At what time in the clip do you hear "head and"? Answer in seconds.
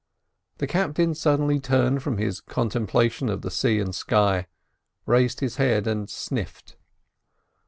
5.57-6.09